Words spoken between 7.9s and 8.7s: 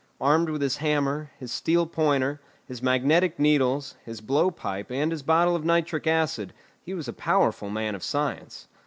of science.